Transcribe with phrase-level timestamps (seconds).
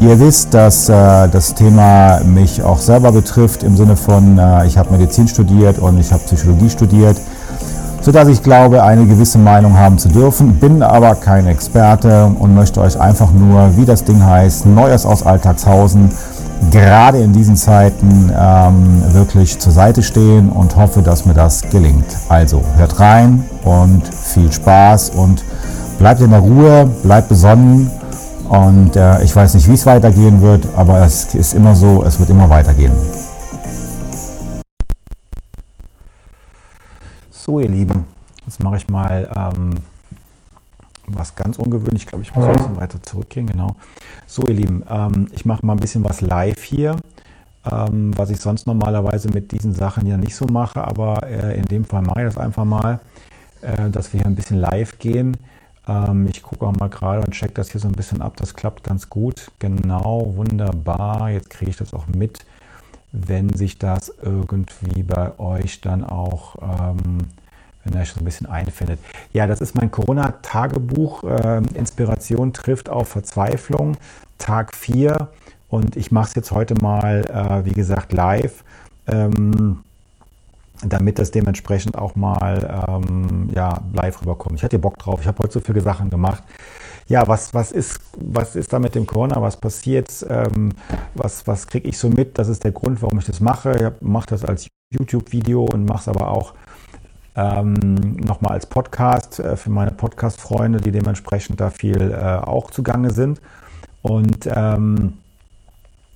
[0.00, 4.76] Ihr wisst, dass äh, das Thema mich auch selber betrifft im Sinne von, äh, ich
[4.76, 7.16] habe Medizin studiert und ich habe Psychologie studiert,
[8.06, 12.80] sodass ich glaube, eine gewisse Meinung haben zu dürfen, bin aber kein Experte und möchte
[12.80, 16.10] euch einfach nur, wie das Ding heißt, Neues aus Alltagshausen
[16.70, 22.06] gerade in diesen Zeiten ähm, wirklich zur Seite stehen und hoffe, dass mir das gelingt.
[22.28, 25.42] Also hört rein und viel Spaß und
[25.98, 27.90] bleibt in der Ruhe, bleibt besonnen
[28.48, 32.20] und äh, ich weiß nicht, wie es weitergehen wird, aber es ist immer so, es
[32.20, 32.92] wird immer weitergehen.
[37.38, 38.06] So ihr Lieben,
[38.46, 39.74] jetzt mache ich mal ähm,
[41.06, 42.02] was ganz ungewöhnlich.
[42.02, 43.46] Ich glaube, ich muss ein bisschen weiter zurückgehen.
[43.46, 43.76] Genau.
[44.26, 46.96] So, ihr Lieben, ähm, ich mache mal ein bisschen was live hier,
[47.70, 51.66] ähm, was ich sonst normalerweise mit diesen Sachen ja nicht so mache, aber äh, in
[51.66, 53.00] dem Fall mache ich das einfach mal,
[53.60, 55.36] äh, dass wir hier ein bisschen live gehen.
[55.86, 58.38] Ähm, ich gucke auch mal gerade und check das hier so ein bisschen ab.
[58.38, 59.52] Das klappt ganz gut.
[59.60, 61.30] Genau, wunderbar.
[61.30, 62.44] Jetzt kriege ich das auch mit,
[63.12, 67.18] wenn sich das irgendwie bei euch dann auch ähm,
[67.86, 68.98] wenn er schon ein bisschen einfindet.
[69.32, 71.24] Ja, das ist mein Corona-Tagebuch.
[71.24, 73.96] Äh, Inspiration trifft auf Verzweiflung,
[74.38, 75.28] Tag 4.
[75.68, 78.64] Und ich mache es jetzt heute mal, äh, wie gesagt, live,
[79.06, 79.80] ähm,
[80.82, 84.56] damit das dementsprechend auch mal ähm, ja, live rüberkommt.
[84.56, 85.20] Ich hatte Bock drauf.
[85.20, 86.42] Ich habe heute so viele Sachen gemacht.
[87.08, 89.40] Ja, was, was, ist, was ist da mit dem Corona?
[89.40, 90.26] Was passiert?
[90.28, 90.70] Ähm,
[91.14, 92.36] was was kriege ich so mit?
[92.36, 93.94] Das ist der Grund, warum ich das mache.
[94.00, 96.54] Ich mache das als YouTube-Video und mache es aber auch
[97.36, 103.10] ähm, nochmal als Podcast äh, für meine Podcast-Freunde, die dementsprechend da viel äh, auch zugange
[103.10, 103.40] sind.
[104.02, 105.18] Und ähm,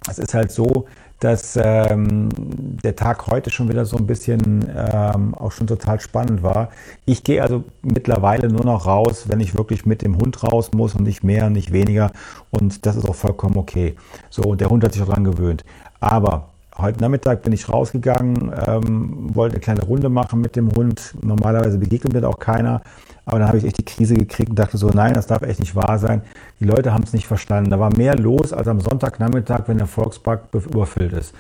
[0.09, 0.87] es ist halt so,
[1.21, 2.31] dass ähm,
[2.83, 6.71] der Tag heute schon wieder so ein bisschen ähm, auch schon total spannend war.
[7.05, 10.95] Ich gehe also mittlerweile nur noch raus, wenn ich wirklich mit dem Hund raus muss
[10.95, 12.11] und nicht mehr, nicht weniger.
[12.51, 13.97] Und das ist auch vollkommen okay.
[14.31, 15.63] So, und der Hund hat sich auch daran gewöhnt.
[16.01, 16.49] Aber
[16.81, 21.15] Heute Nachmittag bin ich rausgegangen, ähm, wollte eine kleine Runde machen mit dem Hund.
[21.23, 22.83] Normalerweise begegnet mir da auch keiner.
[23.27, 25.61] Aber dann habe ich echt die Krise gekriegt und dachte so, nein, das darf echt
[25.61, 26.23] nicht wahr sein.
[26.59, 27.71] Die Leute haben es nicht verstanden.
[27.71, 31.35] Da war mehr los als am Sonntagnachmittag, wenn der Volkspark überfüllt ist.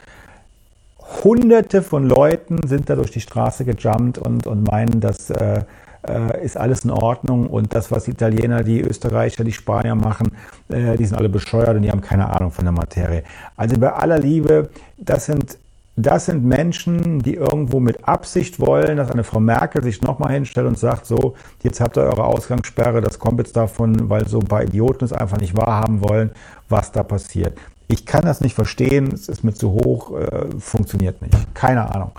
[1.25, 5.63] Hunderte von Leuten sind da durch die Straße gejumpt und, und meinen, dass äh,
[6.11, 10.33] äh, ist alles in Ordnung und das, was die Italiener, die Österreicher, die Spanier machen,
[10.69, 13.23] äh, die sind alle bescheuert und die haben keine Ahnung von der Materie.
[13.57, 15.59] Also bei aller Liebe, das sind
[15.97, 20.67] das sind Menschen, die irgendwo mit Absicht wollen, dass eine Frau Merkel sich nochmal hinstellt
[20.67, 24.47] und sagt, so, jetzt habt ihr eure Ausgangssperre, das kommt jetzt davon, weil so ein
[24.47, 26.31] paar Idioten es einfach nicht wahrhaben wollen,
[26.69, 27.59] was da passiert.
[27.89, 31.55] Ich kann das nicht verstehen, es ist mir zu hoch, äh, funktioniert nicht.
[31.55, 32.13] Keine Ahnung.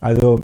[0.00, 0.40] Also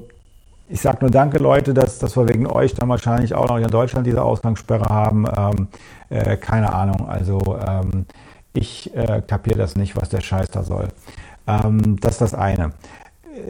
[0.71, 3.67] ich sage nur danke, Leute, dass, dass wir wegen euch dann wahrscheinlich auch noch in
[3.67, 5.27] Deutschland diese Ausgangssperre haben.
[5.37, 5.69] Ähm,
[6.11, 7.09] äh, keine Ahnung.
[7.09, 8.07] Also ähm,
[8.53, 10.89] ich äh, kapiere das nicht, was der Scheiß da soll.
[11.47, 12.73] Ähm, das ist das eine.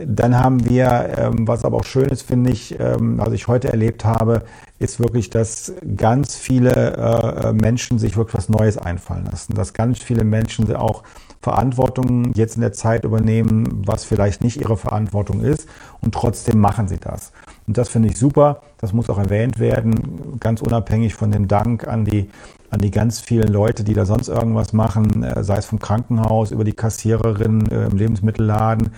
[0.06, 3.68] Dann haben wir, ähm, was aber auch schön ist, finde ich, ähm, was ich heute
[3.68, 4.42] erlebt habe,
[4.78, 9.54] ist wirklich, dass ganz viele äh, Menschen sich wirklich was Neues einfallen lassen.
[9.54, 11.03] Dass ganz viele Menschen auch
[11.42, 15.66] Verantwortung jetzt in der Zeit übernehmen, was vielleicht nicht ihre Verantwortung ist
[16.03, 17.33] und trotzdem machen sie das.
[17.66, 18.60] Und das finde ich super.
[18.78, 22.28] Das muss auch erwähnt werden, ganz unabhängig von dem Dank an die,
[22.69, 26.51] an die ganz vielen Leute, die da sonst irgendwas machen, äh, sei es vom Krankenhaus
[26.51, 28.91] über die Kassiererin äh, im Lebensmittelladen.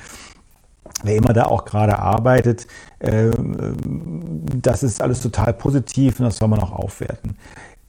[1.05, 2.67] Wer immer da auch gerade arbeitet,
[2.99, 3.31] äh,
[4.62, 7.37] das ist alles total positiv und das soll man auch aufwerten.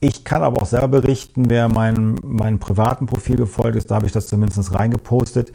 [0.03, 4.05] Ich kann aber auch selber berichten, wer meinem, meinem privaten Profil gefolgt ist, da habe
[4.05, 5.53] ich das zumindest reingepostet.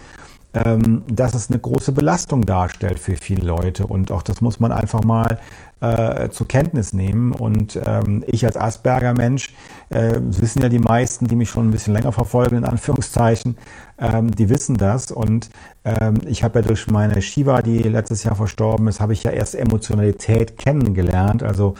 [0.54, 3.86] ähm, dass es eine große Belastung darstellt für viele Leute.
[3.86, 5.38] Und auch das muss man einfach mal
[5.80, 7.32] äh, zur Kenntnis nehmen.
[7.32, 9.54] Und ähm, ich als Asperger-Mensch,
[9.90, 13.56] äh, wissen ja die meisten, die mich schon ein bisschen länger verfolgen, in Anführungszeichen,
[13.98, 15.10] ähm, die wissen das.
[15.10, 15.50] Und
[15.84, 19.30] ähm, ich habe ja durch meine Shiva, die letztes Jahr verstorben ist, habe ich ja
[19.30, 21.42] erst Emotionalität kennengelernt.
[21.42, 21.74] Also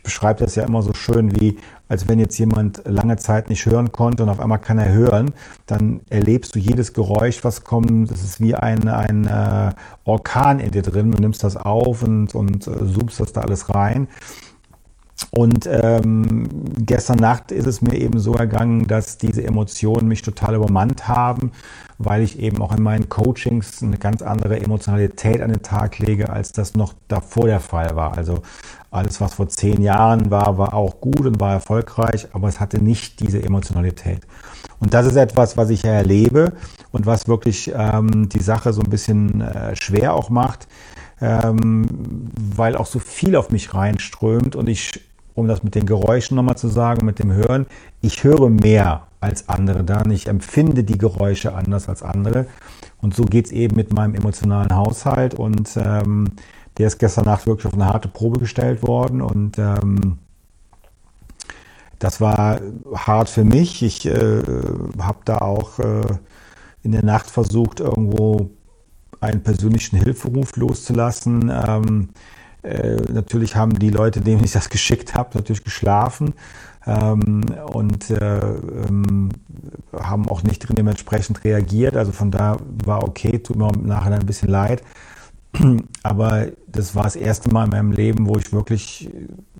[0.00, 3.66] ich beschreibe das ja immer so schön wie, als wenn jetzt jemand lange Zeit nicht
[3.66, 5.34] hören konnte und auf einmal kann er hören,
[5.66, 8.10] dann erlebst du jedes Geräusch, was kommt.
[8.10, 9.72] Das ist wie ein, ein äh,
[10.04, 11.10] Orkan in dir drin.
[11.10, 12.70] Du nimmst das auf und, und äh,
[13.18, 14.08] das alles rein.
[15.32, 16.48] Und ähm,
[16.78, 21.52] gestern Nacht ist es mir eben so ergangen, dass diese Emotionen mich total übermannt haben,
[21.98, 26.30] weil ich eben auch in meinen Coachings eine ganz andere Emotionalität an den Tag lege,
[26.30, 28.16] als das noch davor der Fall war.
[28.16, 28.42] Also
[28.90, 32.82] alles, was vor zehn Jahren war, war auch gut und war erfolgreich, aber es hatte
[32.82, 34.26] nicht diese Emotionalität.
[34.80, 36.54] Und das ist etwas, was ich erlebe
[36.90, 40.66] und was wirklich ähm, die Sache so ein bisschen äh, schwer auch macht,
[41.20, 41.86] ähm,
[42.56, 45.00] weil auch so viel auf mich reinströmt und ich
[45.34, 47.66] um das mit den Geräuschen nochmal zu sagen, mit dem Hören,
[48.00, 50.10] ich höre mehr als andere dann.
[50.10, 52.46] Ich empfinde die Geräusche anders als andere.
[53.00, 55.34] Und so geht es eben mit meinem emotionalen Haushalt.
[55.34, 56.32] Und ähm,
[56.78, 59.22] der ist gestern Nacht wirklich auf eine harte Probe gestellt worden.
[59.22, 60.18] Und ähm,
[61.98, 62.60] das war
[62.94, 63.82] hart für mich.
[63.82, 64.42] Ich äh,
[64.98, 66.02] habe da auch äh,
[66.82, 68.50] in der Nacht versucht, irgendwo
[69.20, 71.50] einen persönlichen Hilferuf loszulassen.
[71.50, 72.08] Ähm,
[72.62, 76.34] äh, natürlich haben die Leute, denen ich das geschickt habe, natürlich geschlafen
[76.86, 79.30] ähm, und äh, ähm,
[79.98, 81.96] haben auch nicht dementsprechend reagiert.
[81.96, 84.82] Also von da war okay, tut mir nachher ein bisschen leid.
[86.02, 89.10] Aber das war das erste Mal in meinem Leben, wo ich wirklich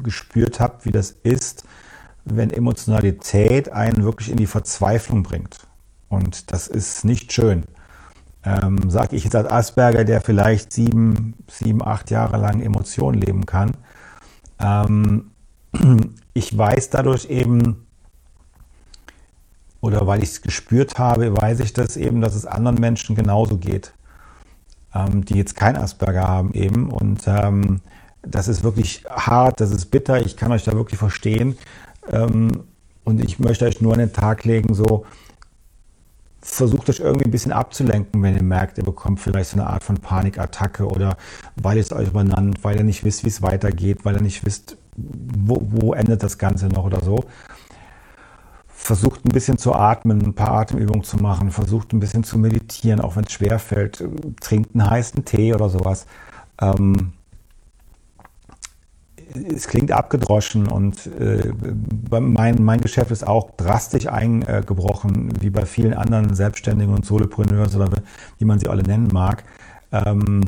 [0.02, 1.64] gespürt habe, wie das ist,
[2.24, 5.58] wenn Emotionalität einen wirklich in die Verzweiflung bringt.
[6.08, 7.64] Und das ist nicht schön
[8.44, 13.46] ähm, sage ich jetzt als Asperger, der vielleicht sieben, sieben, acht Jahre lang Emotionen leben
[13.46, 13.72] kann.
[14.58, 15.30] Ähm,
[16.34, 17.86] ich weiß dadurch eben,
[19.80, 23.56] oder weil ich es gespürt habe, weiß ich das eben, dass es anderen Menschen genauso
[23.56, 23.92] geht,
[24.94, 26.90] ähm, die jetzt kein Asperger haben eben.
[26.90, 27.80] Und ähm,
[28.22, 31.56] das ist wirklich hart, das ist bitter, ich kann euch da wirklich verstehen.
[32.10, 32.64] Ähm,
[33.04, 35.04] und ich möchte euch nur an den Tag legen, so,
[36.42, 39.84] versucht euch irgendwie ein bisschen abzulenken, wenn ihr merkt, ihr bekommt vielleicht so eine Art
[39.84, 41.16] von Panikattacke oder
[41.56, 44.44] weil ihr es euch übernannt, weil ihr nicht wisst, wie es weitergeht, weil ihr nicht
[44.46, 47.24] wisst, wo, wo endet das Ganze noch oder so.
[48.68, 53.00] Versucht ein bisschen zu atmen, ein paar Atemübungen zu machen, versucht ein bisschen zu meditieren,
[53.00, 54.02] auch wenn es schwer fällt.
[54.40, 56.06] Trinkt einen heißen Tee oder sowas.
[56.60, 57.12] Ähm,
[59.34, 61.52] es klingt abgedroschen und äh,
[62.10, 67.88] mein, mein Geschäft ist auch drastisch eingebrochen, wie bei vielen anderen Selbstständigen und Solopreneurs oder
[68.38, 69.44] wie man sie alle nennen mag.
[69.92, 70.44] Ähm,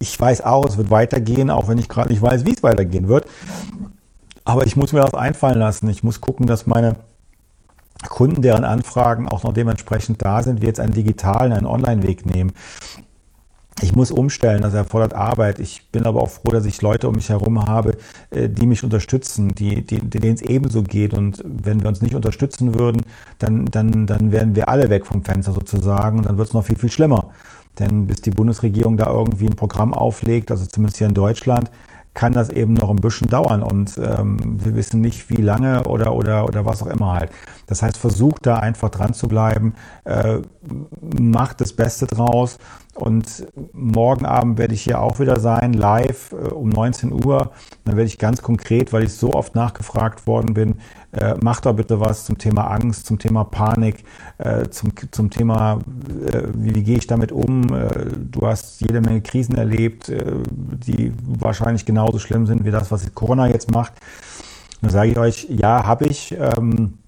[0.00, 3.08] ich weiß auch, es wird weitergehen, auch wenn ich gerade nicht weiß, wie es weitergehen
[3.08, 3.26] wird.
[4.44, 5.88] Aber ich muss mir das einfallen lassen.
[5.88, 6.96] Ich muss gucken, dass meine
[8.08, 12.52] Kunden, deren Anfragen auch noch dementsprechend da sind, wir jetzt einen digitalen, einen Online-Weg nehmen
[13.82, 15.58] ich muss umstellen, das erfordert Arbeit.
[15.58, 17.96] Ich bin aber auch froh, dass ich Leute um mich herum habe,
[18.30, 21.14] äh, die mich unterstützen, die, die, denen es ebenso geht.
[21.14, 23.02] Und wenn wir uns nicht unterstützen würden,
[23.38, 26.18] dann, dann, dann wären wir alle weg vom Fenster sozusagen.
[26.18, 27.30] Und dann wird es noch viel, viel schlimmer.
[27.78, 31.70] Denn bis die Bundesregierung da irgendwie ein Programm auflegt, also zumindest hier in Deutschland,
[32.14, 36.14] kann das eben noch ein bisschen dauern und ähm, wir wissen nicht, wie lange oder,
[36.14, 37.30] oder, oder was auch immer halt.
[37.66, 39.74] Das heißt, versucht da einfach dran zu bleiben,
[40.04, 40.40] äh,
[41.18, 42.58] macht das Beste draus
[42.94, 47.52] und morgen Abend werde ich hier auch wieder sein, live äh, um 19 Uhr.
[47.84, 50.76] Dann werde ich ganz konkret, weil ich so oft nachgefragt worden bin,
[51.12, 54.04] äh, macht doch bitte was zum Thema Angst, zum Thema Panik,
[54.38, 55.78] äh, zum, zum Thema,
[56.26, 57.74] äh, wie, wie gehe ich damit um?
[57.74, 57.88] Äh,
[58.30, 63.12] du hast jede Menge Krisen erlebt, äh, die wahrscheinlich genauso schlimm sind wie das, was
[63.14, 63.94] Corona jetzt macht.
[64.82, 66.36] dann sage ich euch, ja, habe ich.
[66.38, 66.98] Ähm,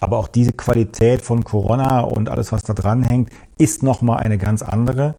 [0.00, 4.38] aber auch diese Qualität von Corona und alles, was da dran hängt, ist nochmal eine
[4.38, 5.14] ganz andere.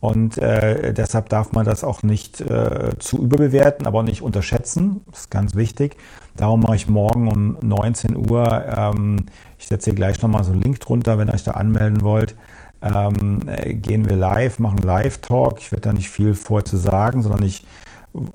[0.00, 5.00] Und äh, deshalb darf man das auch nicht äh, zu überbewerten, aber auch nicht unterschätzen.
[5.10, 5.96] Das ist ganz wichtig.
[6.36, 9.26] Darum mache ich morgen um 19 Uhr, ähm,
[9.58, 12.36] ich setze hier gleich nochmal so einen Link drunter, wenn ihr euch da anmelden wollt,
[12.80, 15.58] ähm, äh, gehen wir live, machen Live-Talk.
[15.58, 17.64] Ich werde da nicht viel vor zu sagen, sondern ich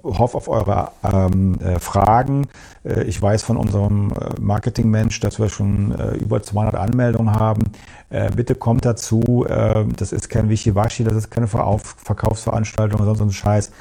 [0.04, 2.48] hoffe auf eure ähm, äh, Fragen.
[2.84, 7.64] Äh, ich weiß von unserem äh, Marketingmensch, dass wir schon äh, über 200 Anmeldungen haben.
[8.10, 9.46] Äh, bitte kommt dazu.
[9.48, 13.72] Äh, das ist kein Wischiwaschi, das ist keine Verkaufsveranstaltung oder sonst so ein Scheiß,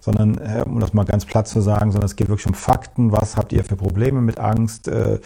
[0.00, 3.12] sondern, äh, um das mal ganz platt zu sagen, sondern es geht wirklich um Fakten.
[3.12, 4.88] Was habt ihr für Probleme mit Angst?
[4.88, 5.20] Äh,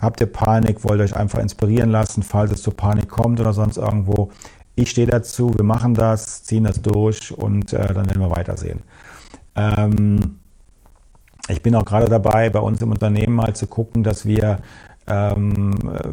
[0.00, 0.84] habt ihr Panik?
[0.84, 4.30] Wollt ihr euch einfach inspirieren lassen, falls es zur Panik kommt oder sonst irgendwo?
[4.76, 8.80] Ich stehe dazu, wir machen das, ziehen das durch und äh, dann werden wir weitersehen.
[9.56, 10.38] Ähm,
[11.48, 14.58] ich bin auch gerade dabei, bei uns im Unternehmen mal zu gucken, dass wir
[15.06, 16.08] ähm, äh,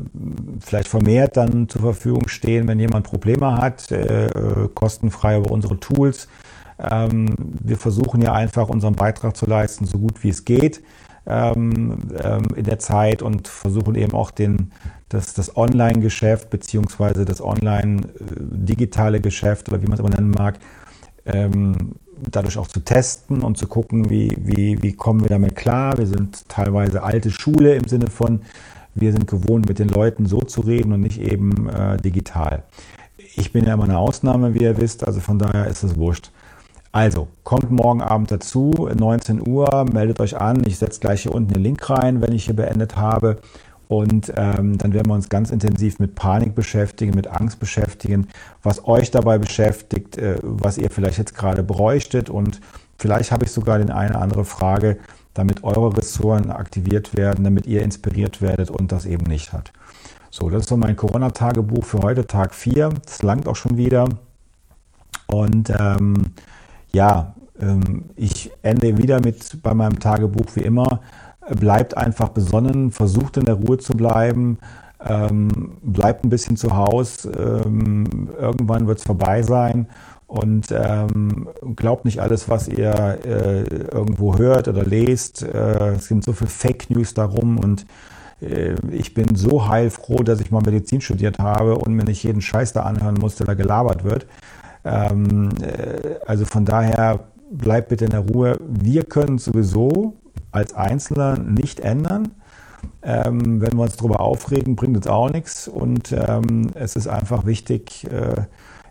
[0.60, 5.80] vielleicht vermehrt dann zur Verfügung stehen, wenn jemand Probleme hat, äh, äh, kostenfrei über unsere
[5.80, 6.28] Tools.
[6.78, 10.82] Ähm, wir versuchen ja einfach unseren Beitrag zu leisten, so gut wie es geht
[11.26, 14.72] ähm, ähm in der Zeit und versuchen eben auch den,
[15.10, 20.60] das, das Online-Geschäft beziehungsweise das Online-digitale äh, Geschäft oder wie man es immer nennen mag,
[21.26, 21.94] ähm,
[22.30, 25.98] dadurch auch zu testen und zu gucken, wie, wie, wie kommen wir damit klar.
[25.98, 28.42] Wir sind teilweise alte Schule im Sinne von,
[28.94, 32.64] wir sind gewohnt, mit den Leuten so zu reden und nicht eben äh, digital.
[33.36, 36.32] Ich bin ja immer eine Ausnahme, wie ihr wisst, also von daher ist es wurscht.
[36.94, 40.64] Also, kommt morgen Abend dazu, 19 Uhr, meldet euch an.
[40.68, 43.38] Ich setze gleich hier unten den Link rein, wenn ich hier beendet habe.
[43.92, 48.30] Und ähm, dann werden wir uns ganz intensiv mit Panik beschäftigen, mit Angst beschäftigen,
[48.64, 52.30] was euch dabei beschäftigt, äh, was ihr vielleicht jetzt gerade bräuchtet.
[52.30, 52.62] Und
[52.98, 54.98] vielleicht habe ich sogar den eine oder andere Frage,
[55.34, 59.74] damit eure Ressourcen aktiviert werden, damit ihr inspiriert werdet und das eben nicht hat.
[60.30, 62.92] So, das ist so mein Corona-Tagebuch für heute, Tag 4.
[63.04, 64.08] Das langt auch schon wieder.
[65.28, 66.14] Und ähm,
[66.94, 71.02] ja, ähm, ich ende wieder mit bei meinem Tagebuch wie immer.
[71.50, 74.60] Bleibt einfach besonnen, versucht in der Ruhe zu bleiben,
[75.06, 77.32] ähm, bleibt ein bisschen zu Hause.
[77.66, 79.88] Ähm, irgendwann wird es vorbei sein
[80.28, 85.44] und ähm, glaubt nicht alles, was ihr äh, irgendwo hört oder lest.
[85.44, 87.86] Äh, es gibt so viel Fake News darum und
[88.42, 92.42] äh, ich bin so heilfroh, dass ich mal Medizin studiert habe und mir nicht jeden
[92.42, 94.26] Scheiß da anhören musste, der gelabert wird.
[94.86, 97.20] Ähm, äh, also von daher
[97.52, 98.58] bleibt bitte in der Ruhe.
[98.66, 100.14] Wir können sowieso
[100.52, 102.32] als Einzelner nicht ändern.
[103.04, 105.68] Ähm, wenn wir uns darüber aufregen, bringt uns auch nichts.
[105.68, 108.44] Und ähm, es ist einfach wichtig, äh,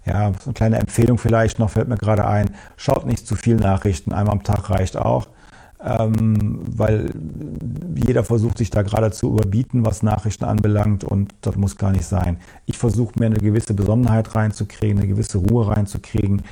[0.06, 3.56] ja, so eine kleine Empfehlung vielleicht noch, fällt mir gerade ein, schaut nicht zu viel
[3.56, 5.28] Nachrichten, einmal am Tag reicht auch,
[5.84, 7.10] ähm, weil
[7.94, 12.06] jeder versucht sich da gerade zu überbieten, was Nachrichten anbelangt und das muss gar nicht
[12.06, 12.38] sein.
[12.66, 16.42] Ich versuche mir eine gewisse Besonnenheit reinzukriegen, eine gewisse Ruhe reinzukriegen.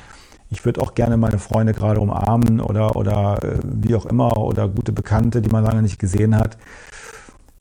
[0.50, 4.69] Ich würde auch gerne meine Freunde gerade umarmen oder, oder äh, wie auch immer oder
[4.69, 6.57] gute Bekannte, die man lange nicht gesehen hat.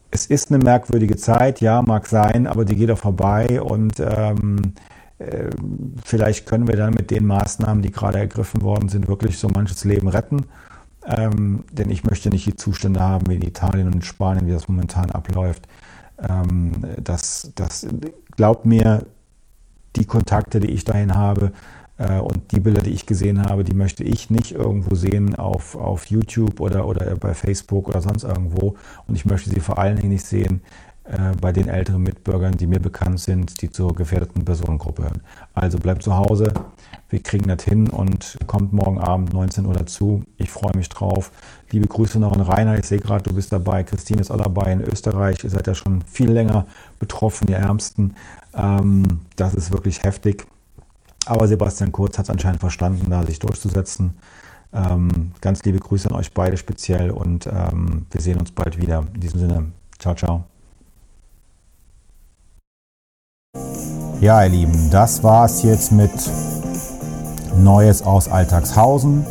[0.10, 4.74] Es ist eine merkwürdige Zeit, ja, mag sein, aber die geht auch vorbei und ähm,
[5.20, 5.50] äh,
[6.06, 9.84] vielleicht können wir dann mit den Maßnahmen, die gerade ergriffen worden sind, wirklich so manches
[9.84, 10.46] Leben retten.
[11.06, 14.51] Ähm, denn ich möchte nicht die Zustände haben wie in Italien und in Spanien, wie
[14.51, 15.67] das momentan abläuft.
[16.27, 17.88] Ähm, das, das
[18.36, 19.06] glaubt mir,
[19.96, 21.51] die Kontakte, die ich dahin habe
[21.98, 26.06] und die Bilder, die ich gesehen habe, die möchte ich nicht irgendwo sehen auf, auf
[26.06, 28.75] YouTube oder, oder bei Facebook oder sonst irgendwo.
[29.08, 30.62] Und ich möchte sie vor allen Dingen nicht sehen
[31.06, 35.22] äh, bei den älteren Mitbürgern, die mir bekannt sind, die zur gefährdeten Personengruppe hören.
[35.54, 36.54] Also bleibt zu Hause,
[37.10, 40.24] wir kriegen das hin und kommt morgen Abend 19 Uhr dazu.
[40.38, 41.32] Ich freue mich drauf.
[41.72, 43.84] Liebe Grüße noch an Rainer, ich sehe gerade, du bist dabei.
[43.84, 45.44] Christine ist auch dabei in Österreich.
[45.46, 46.66] Ihr seid ja schon viel länger
[47.00, 48.16] betroffen, ihr Ärmsten.
[48.54, 50.46] Ähm, das ist wirklich heftig.
[51.27, 54.17] Aber Sebastian Kurz hat es anscheinend verstanden, da sich durchzusetzen.
[54.74, 59.03] Ähm, ganz liebe Grüße an euch beide speziell und ähm, wir sehen uns bald wieder.
[59.13, 60.43] In diesem Sinne, ciao, ciao.
[64.19, 66.12] Ja, ihr Lieben, das war es jetzt mit
[67.55, 69.25] Neues aus Alltagshausen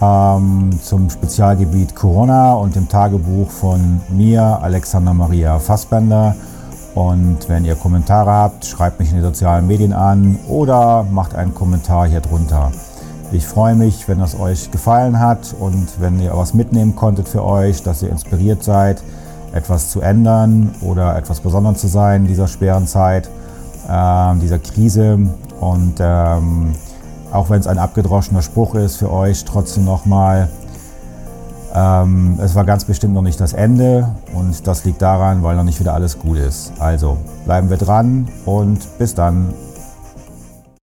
[0.00, 6.36] ähm, zum Spezialgebiet Corona und dem Tagebuch von mir, Alexander Maria Fassbender.
[6.94, 11.54] Und wenn ihr Kommentare habt, schreibt mich in den sozialen Medien an oder macht einen
[11.54, 12.70] Kommentar hier drunter.
[13.32, 17.44] Ich freue mich, wenn es euch gefallen hat und wenn ihr was mitnehmen konntet für
[17.44, 19.02] euch, dass ihr inspiriert seid,
[19.52, 23.28] etwas zu ändern oder etwas Besonderes zu sein in dieser schweren Zeit
[23.88, 25.18] äh, dieser Krise.
[25.60, 26.74] Und ähm,
[27.32, 30.48] auch wenn es ein abgedroschener Spruch ist für euch, trotzdem nochmal,
[31.74, 35.64] ähm, es war ganz bestimmt noch nicht das Ende und das liegt daran, weil noch
[35.64, 36.72] nicht wieder alles gut ist.
[36.78, 39.52] Also bleiben wir dran und bis dann.